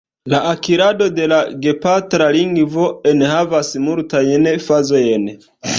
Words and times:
La 0.33 0.37
akirado 0.51 1.09
de 1.19 1.27
la 1.33 1.37
gepatra 1.67 2.31
lingvo 2.39 2.89
enhavas 3.15 3.73
multajn 3.87 4.53
fazojn. 4.71 5.35